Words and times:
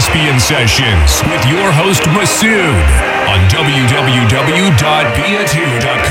are 0.00 0.06
listening 0.06 0.26
to 0.26 0.32
the 0.32 0.40
Caspian 0.40 0.40
Sessions 0.40 1.20
with 1.28 1.44
your 1.46 1.70
host 1.72 2.02
Masood 2.16 2.88
on 3.28 3.38
www.bia2.com. 3.48 6.09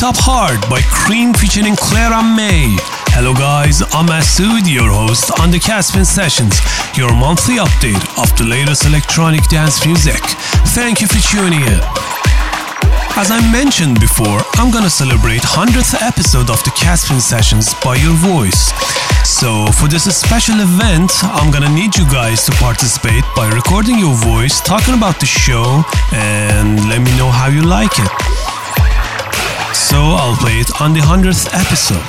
Taped 0.00 0.16
Up 0.16 0.24
Heart 0.24 0.64
by 0.72 0.80
KREAM 0.80 1.36
featuring 1.36 1.76
Clara 1.76 2.24
Mae. 2.24 2.72
Hello 3.12 3.36
guys, 3.36 3.84
I'm 3.92 4.08
Masood, 4.08 4.64
your 4.64 4.88
host 4.88 5.28
on 5.36 5.52
the 5.52 5.60
Caspian 5.60 6.08
Sessions, 6.08 6.56
your 6.96 7.12
monthly 7.12 7.60
update 7.60 8.00
of 8.16 8.32
the 8.40 8.48
latest 8.48 8.88
electronic 8.88 9.44
dance 9.52 9.84
music. 9.84 10.16
Thank 10.72 11.04
you 11.04 11.06
for 11.06 11.20
tuning 11.20 11.60
in. 11.60 11.84
As 13.20 13.28
I 13.28 13.44
mentioned 13.52 14.00
before, 14.00 14.40
I'm 14.56 14.72
gonna 14.72 14.88
celebrate 14.88 15.44
100th 15.44 15.92
episode 16.00 16.48
of 16.48 16.64
the 16.64 16.72
Caspian 16.72 17.20
Sessions 17.20 17.76
by 17.84 18.00
your 18.00 18.16
voice. 18.24 18.72
So 19.28 19.68
for 19.76 19.84
this 19.84 20.08
special 20.08 20.64
event, 20.64 21.12
I'm 21.28 21.52
gonna 21.52 21.68
need 21.76 21.92
you 21.92 22.08
guys 22.08 22.48
to 22.48 22.56
participate 22.56 23.28
by 23.36 23.52
recording 23.52 24.00
your 24.00 24.16
voice, 24.16 24.64
talking 24.64 24.96
about 24.96 25.20
the 25.20 25.28
show, 25.28 25.84
and 26.16 26.88
let 26.88 27.04
me 27.04 27.12
know 27.20 27.28
how 27.28 27.52
you 27.52 27.60
like 27.60 28.00
it 28.00 28.08
so 29.90 29.98
I'll 29.98 30.36
play 30.36 30.60
it 30.60 30.80
on 30.80 30.92
the 30.92 31.00
100th 31.00 31.48
episode. 31.52 32.06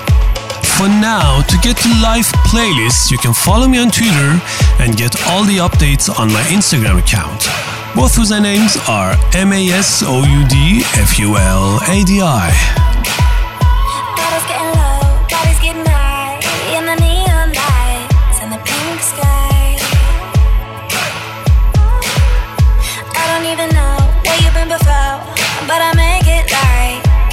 For 0.78 0.88
now, 0.88 1.42
to 1.42 1.58
get 1.58 1.78
live 2.02 2.28
playlists, 2.46 3.10
you 3.10 3.18
can 3.18 3.34
follow 3.34 3.68
me 3.68 3.80
on 3.80 3.90
Twitter 3.90 4.40
and 4.80 4.96
get 4.96 5.16
all 5.28 5.44
the 5.44 5.58
updates 5.58 6.08
on 6.08 6.28
my 6.28 6.44
Instagram 6.54 7.00
account. 7.00 7.48
Both 7.96 8.16
whose 8.16 8.30
names 8.30 8.78
are 8.88 9.16
M 9.34 9.52
A 9.52 9.70
S 9.70 10.04
O 10.06 10.24
U 10.24 10.48
D 10.48 10.82
F 10.94 11.18
U 11.18 11.38
L 11.38 11.80
A 11.90 12.04
D 12.04 12.22
I. 12.22 13.21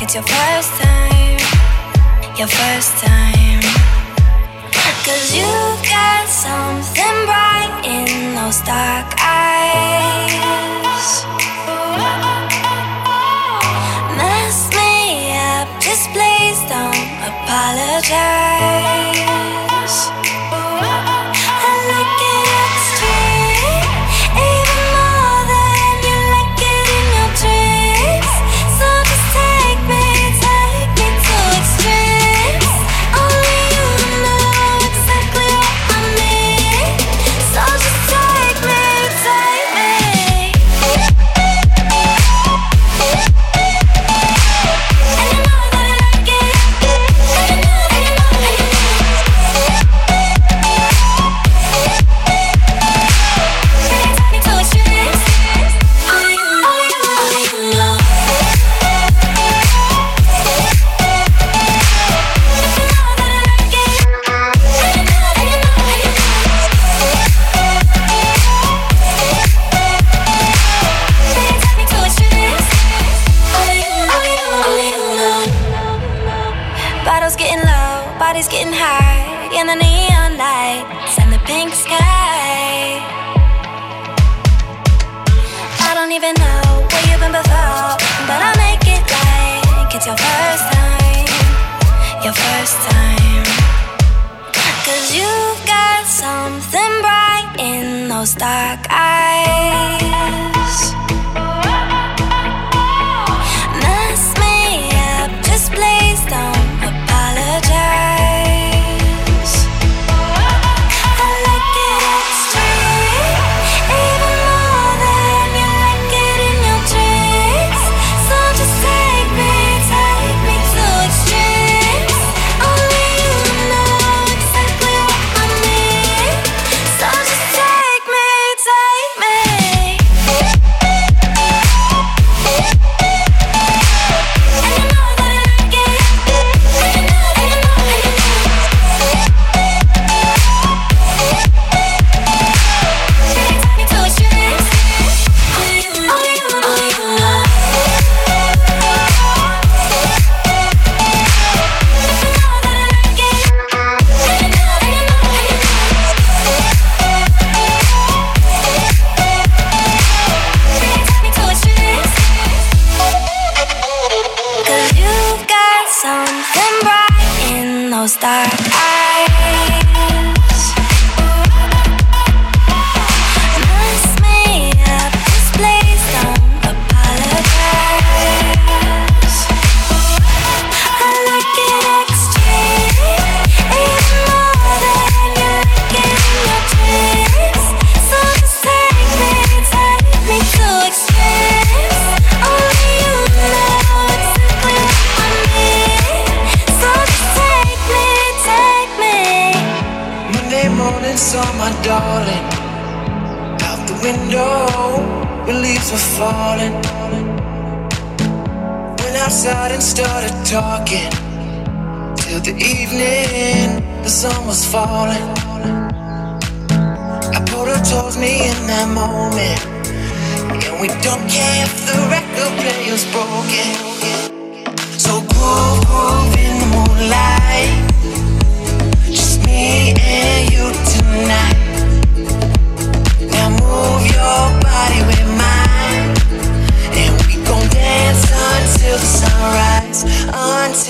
It's 0.09 0.15
your 0.15 0.25
first 0.25 0.73
time, 0.81 1.39
your 2.39 2.49
first 2.49 2.97
time. 3.05 3.61
Cause 5.05 5.37
you 5.37 5.45
got 5.85 6.27
something 6.27 7.17
bright 7.29 7.83
in 7.85 8.35
those 8.35 8.63
dark 8.63 9.13
eyes. 9.21 10.33
Mess 14.17 14.71
me 14.73 15.37
up, 15.37 15.69
just 15.79 16.09
please 16.17 16.59
don't 16.71 16.97
apologize. 17.29 18.48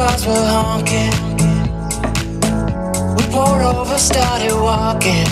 cars 0.00 0.26
were 0.26 0.46
honking. 0.56 1.12
We 3.16 3.24
pulled 3.34 3.62
over, 3.72 3.98
started 3.98 4.56
walking. 4.68 5.28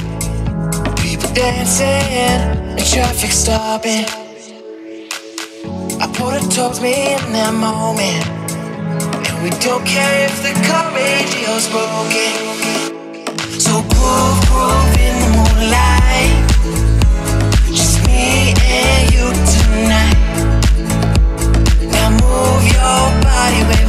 People 1.03 1.31
dancing, 1.33 2.77
the 2.77 2.85
traffic 2.93 3.33
stopping. 3.33 4.05
I 6.03 6.07
pulled 6.17 6.35
it 6.41 6.47
towards 6.55 6.81
me 6.83 6.95
in 7.17 7.25
that 7.37 7.55
moment. 7.69 8.25
And 9.29 9.37
we 9.43 9.51
don't 9.67 9.85
care 9.87 10.17
if 10.29 10.37
the 10.47 10.53
car 10.69 10.87
radio's 11.01 11.67
broken. 11.75 12.33
So 13.65 13.73
groove, 13.93 14.41
groove 14.49 14.95
in 15.07 15.15
the 15.23 15.31
moonlight. 15.37 16.37
Just 17.79 17.97
me 18.07 18.53
and 18.77 19.05
you 19.15 19.27
tonight. 19.55 20.19
Now 21.95 22.11
move 22.23 22.65
your 22.77 23.05
body, 23.25 23.63
baby. 23.71 23.88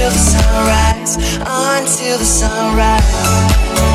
until 0.00 0.12
the 0.12 0.18
sunrise, 0.18 1.16
until 1.46 2.18
the 2.18 2.24
sunrise. 2.24 3.89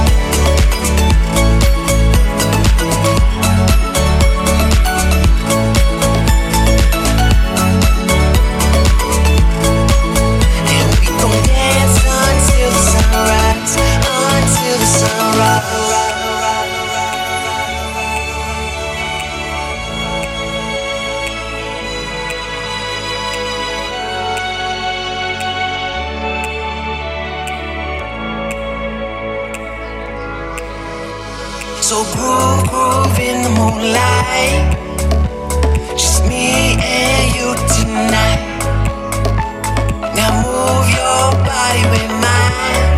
Moonlight. 33.85 34.77
Just 35.91 36.25
me 36.25 36.75
and 36.79 37.35
you 37.35 37.53
tonight. 37.77 38.41
Now 40.15 40.31
move 40.41 40.87
your 40.89 41.25
body 41.45 41.83
with 41.93 42.09
mine. 42.25 42.97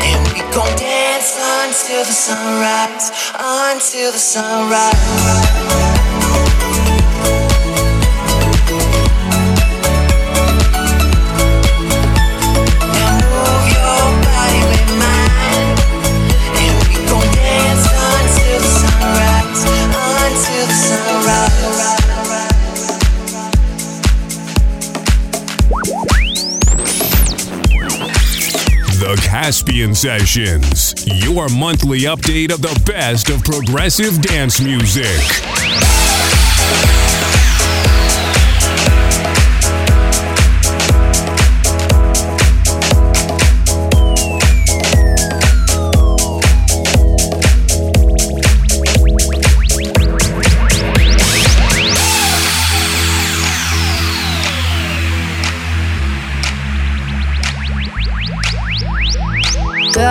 And 0.00 0.20
we 0.32 0.40
gon' 0.54 0.76
dance 0.76 1.36
until 1.36 2.04
the 2.04 2.12
sunrise. 2.12 3.10
Until 3.38 4.12
the 4.12 4.18
sunrise. 4.18 5.87
Sessions, 29.98 30.94
your 31.24 31.48
monthly 31.48 32.02
update 32.02 32.52
of 32.52 32.62
the 32.62 32.80
best 32.86 33.30
of 33.30 33.42
progressive 33.42 34.22
dance 34.22 34.60
music. 34.60 35.04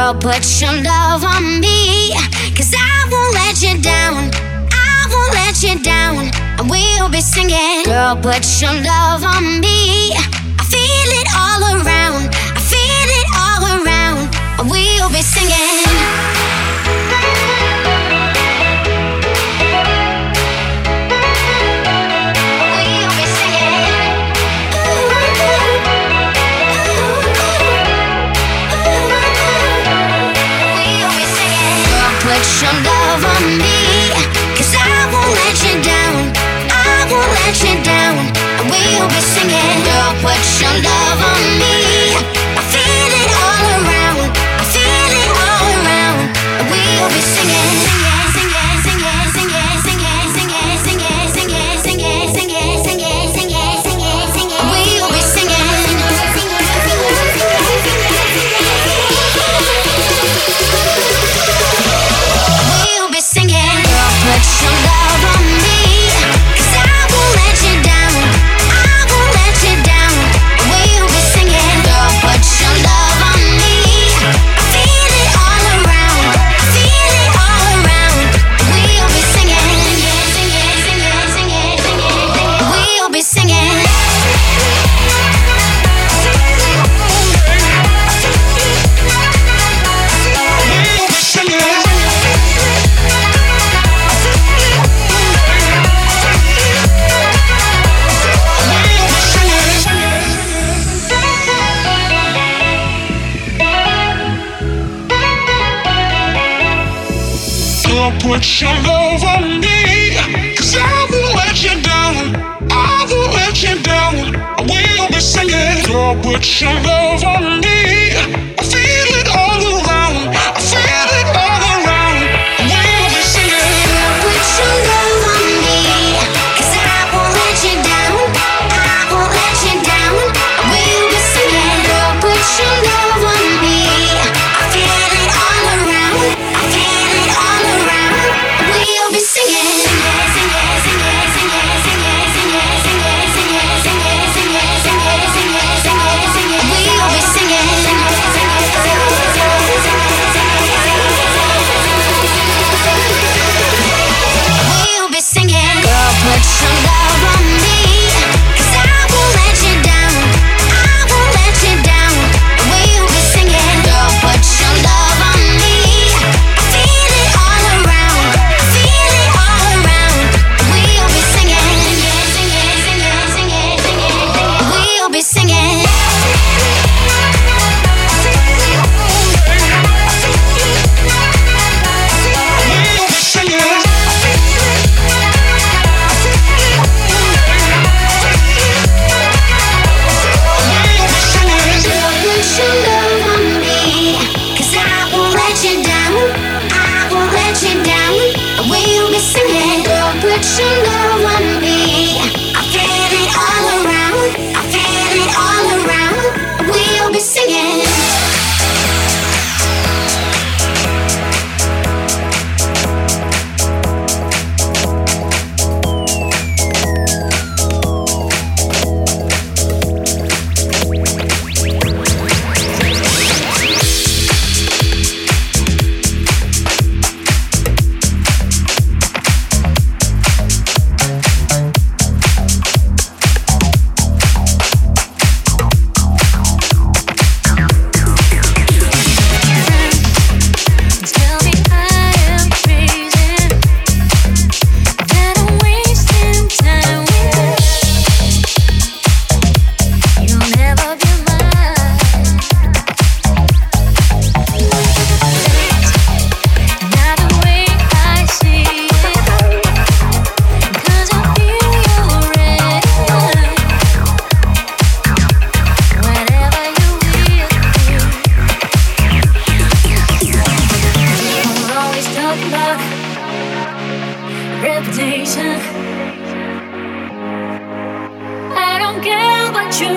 Girl, 0.07 0.15
put 0.15 0.61
your 0.61 0.71
love 0.71 1.25
on 1.25 1.59
me. 1.59 2.13
Cause 2.55 2.73
I 2.73 3.09
won't 3.11 3.33
let 3.33 3.61
you 3.61 3.77
down. 3.81 4.31
I 4.71 5.05
won't 5.11 5.33
let 5.33 5.61
you 5.61 5.83
down. 5.83 6.31
And 6.57 6.69
we'll 6.69 7.09
be 7.09 7.19
singing. 7.19 7.83
Girl, 7.83 8.15
put 8.15 8.45
your 8.61 8.71
love 8.71 9.25
on 9.25 9.59
me. 9.59 10.15
I 10.15 10.63
feel 10.63 11.11
it 11.11 11.27
all 11.35 11.61
around. 11.75 12.33
I 12.55 12.61
feel 12.71 13.09
it 13.19 13.27
all 13.35 13.83
around. 13.83 14.33
And 14.61 14.71
we'll 14.71 15.09
be 15.09 15.21
singing. 15.21 16.36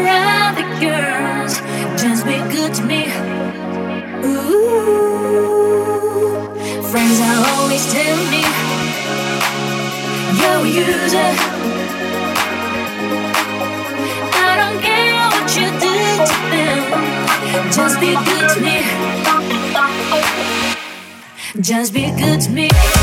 other 0.08 0.68
girls. 0.80 1.60
Just 2.00 2.26
be 2.26 2.36
good 2.54 2.74
to 2.74 2.82
me. 2.82 3.06
Ooh, 4.24 5.60
friends 6.90 7.20
are 7.20 7.46
always 7.54 7.84
telling 7.92 8.30
me 8.30 8.42
you're 10.40 10.90
a. 11.14 11.28
I 14.32 14.50
don't 14.60 14.80
care 14.82 15.26
what 15.34 15.49
you 15.56 15.68
do 15.86 15.95
to 16.30 16.36
them. 16.52 16.80
Just 17.73 17.97
be 18.00 18.10
good 18.28 18.47
to 18.54 18.58
me. 18.60 18.76
Just 21.60 21.92
be 21.92 22.10
good 22.23 22.40
to 22.40 22.50
me. 22.50 23.00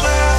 swear 0.00 0.29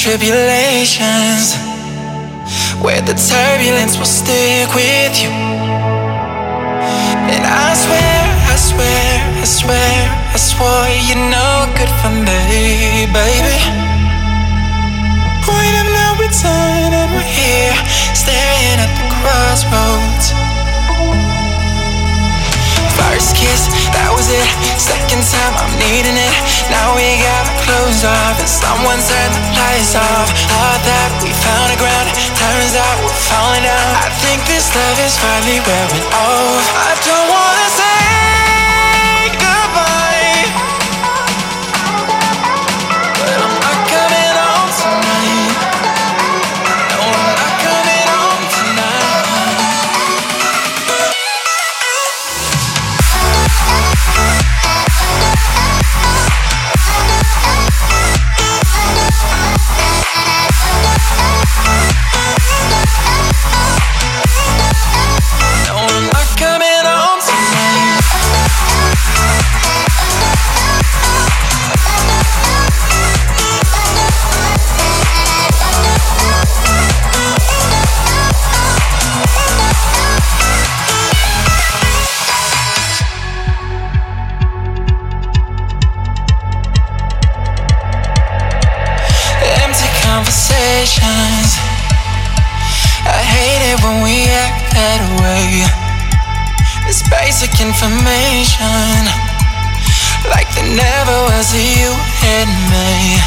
tribulations 0.00 1.60
where 2.80 3.02
the 3.04 3.12
turbulence 3.12 3.98
will 3.98 4.08
stick 4.08 4.72
with 4.72 5.12
you. 5.20 5.28
And 7.28 7.44
I 7.44 7.76
swear, 7.76 8.20
I 8.48 8.56
swear, 8.56 9.10
I 9.36 9.44
swear, 9.44 9.92
I 10.32 10.38
swore 10.40 10.88
you're 11.04 11.20
no 11.28 11.68
good 11.76 11.92
for 12.00 12.08
me, 12.16 13.04
baby. 13.12 13.60
When 15.44 15.72
I'm 15.76 15.92
not 15.92 16.16
returned 16.16 16.96
and 16.96 17.12
we're 17.12 17.32
here, 17.36 17.76
staring 18.16 18.80
at 18.80 18.92
the 18.96 19.04
crossroads. 19.20 20.32
First 22.96 23.36
kiss, 23.36 23.68
it. 24.30 24.48
Second 24.78 25.22
time, 25.26 25.54
I'm 25.58 25.74
needing 25.82 26.14
it. 26.14 26.34
Now 26.70 26.94
we 26.94 27.04
got 27.18 27.42
our 27.50 27.58
clothes 27.66 28.02
off, 28.06 28.38
and 28.38 28.48
someone 28.48 29.00
turned 29.02 29.34
the 29.34 29.42
lights 29.58 29.94
off. 29.98 30.30
Thought 30.30 30.82
that 30.86 31.10
we 31.20 31.30
found 31.34 31.68
a 31.74 31.78
ground, 31.78 32.08
turns 32.38 32.74
out 32.78 32.96
we're 33.02 33.22
falling 33.28 33.66
down. 33.66 33.90
I 33.98 34.08
think 34.22 34.40
this 34.46 34.70
love 34.72 34.98
is 35.02 35.14
finally 35.18 35.60
wearing 35.66 36.06
off. 36.14 36.64
I 36.78 36.92
don't 37.02 37.28
wanna 37.28 37.68
say. 37.74 37.90
Information 97.60 99.04
like 100.32 100.48
there 100.56 100.64
never 100.64 101.16
was 101.28 101.52
a 101.52 101.60
you 101.60 101.92
and 102.24 102.50
me. 102.72 103.20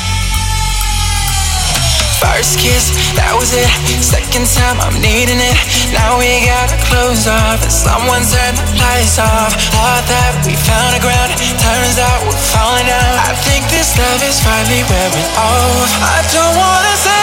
First 2.17 2.57
kiss, 2.57 2.89
that 3.13 3.35
was 3.37 3.53
it. 3.53 3.69
Second 4.01 4.49
time, 4.49 4.81
I'm 4.81 4.97
needing 4.97 5.37
it. 5.37 5.57
Now 5.93 6.17
we 6.17 6.41
gotta 6.41 6.79
close 6.89 7.27
off, 7.29 7.61
and 7.61 7.69
someone 7.69 8.23
turned 8.25 8.57
the 8.57 8.65
lights 8.79 9.21
off. 9.21 9.53
Thought 9.75 10.05
that 10.09 10.33
we 10.41 10.57
found 10.57 10.97
a 10.97 11.01
ground, 11.03 11.29
turns 11.61 11.99
out 12.01 12.25
we're 12.25 12.43
falling 12.55 12.89
out. 12.89 13.15
I 13.29 13.37
think 13.45 13.69
this 13.69 13.93
love 13.99 14.23
is 14.25 14.39
finally 14.41 14.81
wearing 14.89 15.29
off. 15.37 15.89
I 16.01 16.25
don't 16.31 16.55
wanna 16.57 16.95
say 16.97 17.22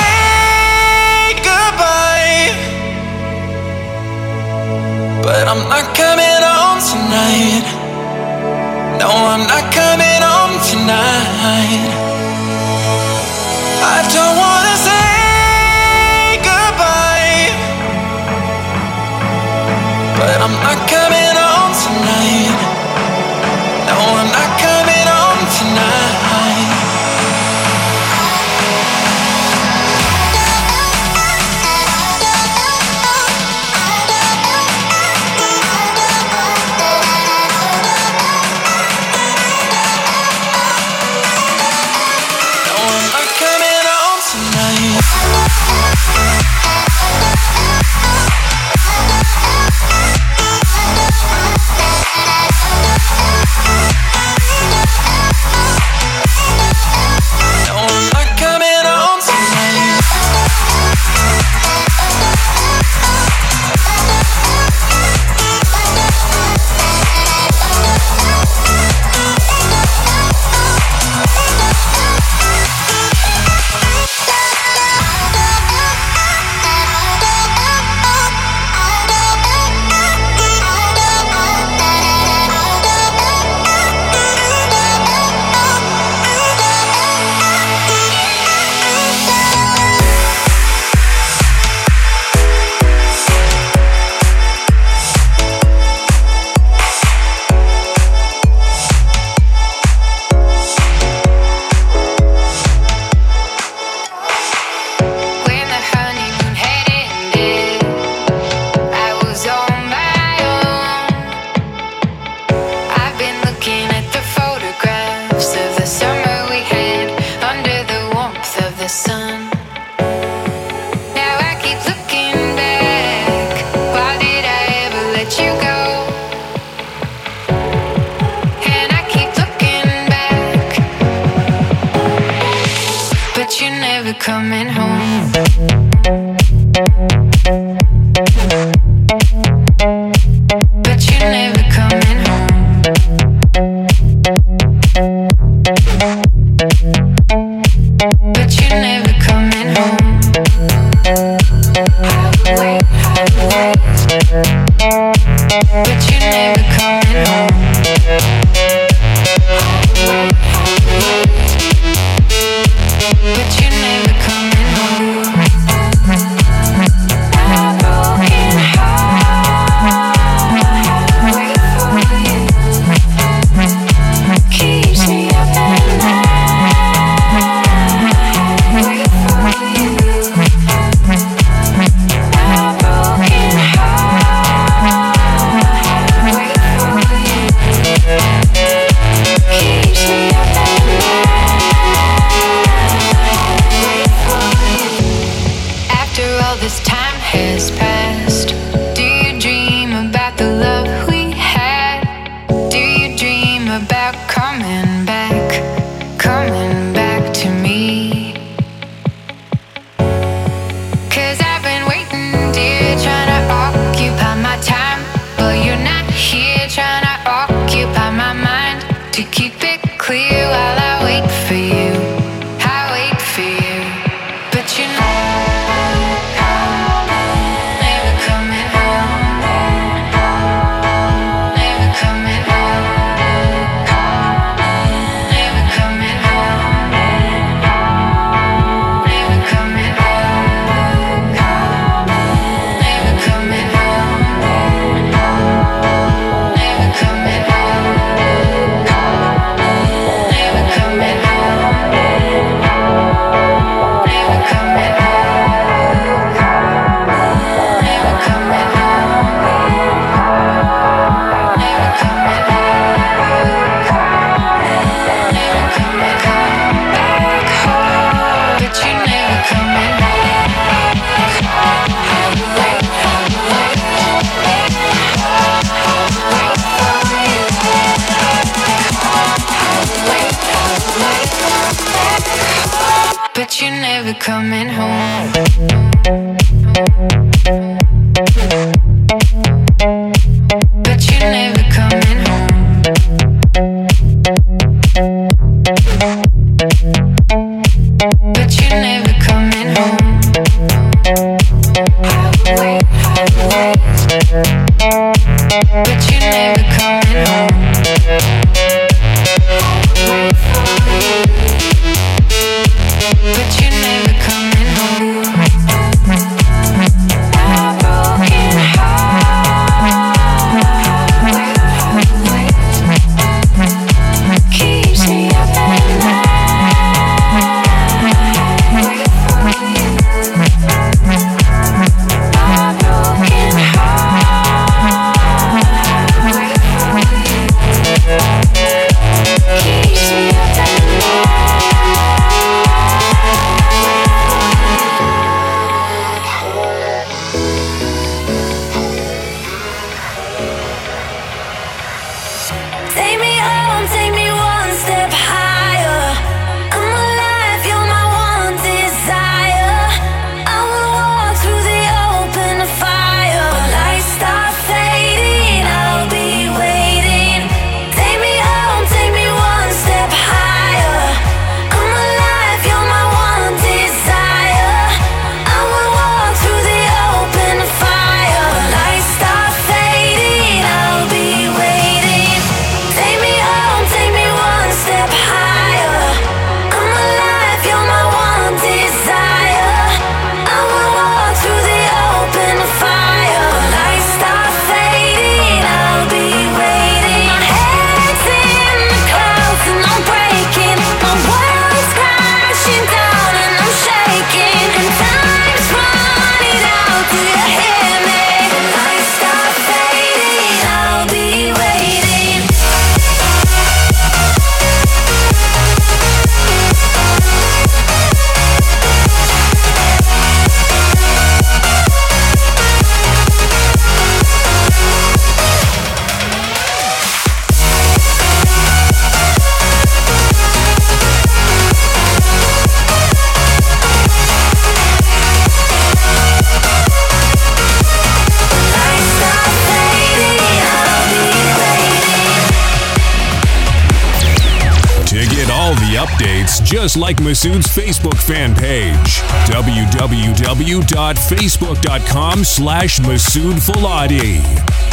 like 447.11 447.25
Masoud's 447.25 447.67
Facebook 447.67 448.15
fan 448.23 448.55
page, 448.55 449.19
www.facebook.com 449.51 452.45
slash 452.45 453.01
Masoud 453.01 453.55
Fuladi. 453.55 454.41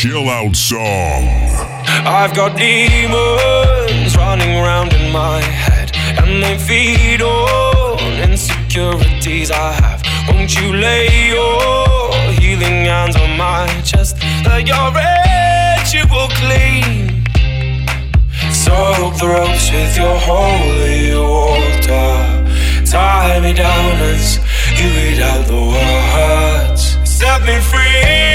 Chill 0.00 0.30
out 0.30 0.56
song. 0.56 1.28
I've 2.06 2.34
got 2.34 2.56
demons 2.56 4.16
running 4.16 4.56
around 4.56 4.94
in 4.94 5.12
my 5.12 5.42
head, 5.42 5.92
and 6.16 6.42
they 6.42 6.56
feed 6.56 7.20
on 7.20 7.98
insecurities 8.30 9.50
I 9.50 9.72
have. 9.72 10.00
Won't 10.26 10.58
you 10.58 10.72
lay 10.72 11.28
your 11.28 12.14
healing 12.40 12.86
hands 12.86 13.16
on 13.16 13.36
my 13.36 13.66
chest? 13.84 14.16
Let 14.46 14.66
your 14.66 14.88
ritual 14.96 16.28
clean. 16.40 17.22
Soak 18.50 19.18
the 19.20 19.28
ropes 19.28 19.70
with 19.70 19.94
your 19.98 20.16
holy 20.16 21.12
water. 21.14 22.16
Tie 22.86 23.40
me 23.40 23.52
down 23.52 23.96
as 24.14 24.38
you 24.78 24.88
read 24.96 25.20
out 25.20 25.46
the 25.46 25.60
words. 25.74 26.82
Set 27.04 27.42
me 27.42 27.60
free 27.60 28.30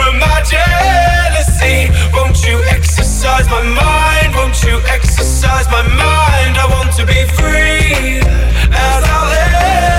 from 0.00 0.18
my 0.18 0.40
jealousy. 0.48 1.92
Won't 2.14 2.38
you 2.46 2.56
exercise 2.76 3.46
my 3.50 3.62
mind? 3.62 4.34
Won't 4.34 4.62
you 4.64 4.80
exercise 4.96 5.66
my 5.68 5.82
mind? 5.82 6.52
I 6.56 6.66
want 6.74 6.90
to 6.98 7.04
be 7.04 7.20
free 7.36 8.20
as 8.88 9.02
I'll 9.14 9.34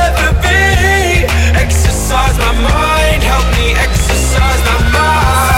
ever 0.10 0.30
be. 0.46 0.62
Exercise 1.66 2.36
my 2.46 2.54
mind, 2.70 3.22
help 3.32 3.48
me 3.58 3.68
exercise 3.86 4.62
my 4.70 4.80
mind. 4.98 5.51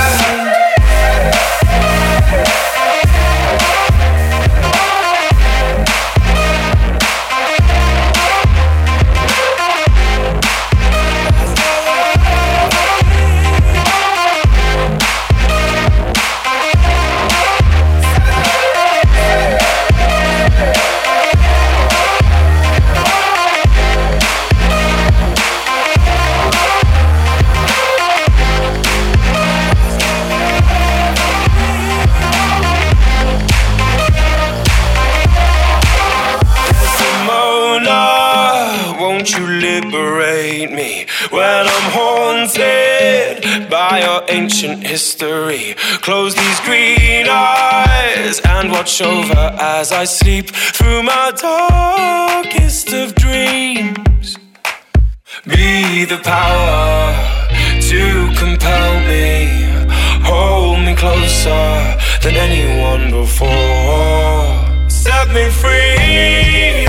Ancient 44.44 44.86
history? 44.86 45.74
Close 46.08 46.36
these 46.36 46.60
green 46.68 47.28
eyes 47.30 48.42
and 48.42 48.72
watch 48.72 49.02
over 49.02 49.44
as 49.78 49.92
I 49.94 50.04
sleep 50.04 50.48
through 50.78 51.02
my 51.04 51.32
darkest 51.50 52.92
of 52.92 53.16
dreams. 53.16 54.38
Be 55.46 56.04
the 56.14 56.20
power 56.36 57.14
to 57.90 58.04
compel 58.44 58.92
me, 59.12 59.30
hold 60.30 60.80
me 60.86 60.94
closer 61.04 61.68
than 62.24 62.36
anyone 62.48 63.06
before. 63.22 64.90
Set 64.90 65.28
me 65.38 65.46
free 65.62 66.86